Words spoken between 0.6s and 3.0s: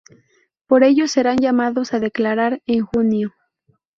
Por ello serán llamados a declarar en